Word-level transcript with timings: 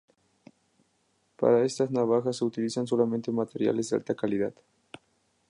Para 1.37 1.63
estas 1.63 1.91
navajas 1.91 2.37
se 2.37 2.43
utilizan 2.45 2.87
solamente 2.87 3.31
materiales 3.31 3.91
de 3.91 3.97
alta 3.97 4.15
calidad. 4.15 4.55